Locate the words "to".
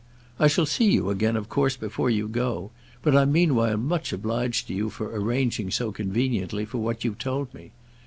4.69-4.73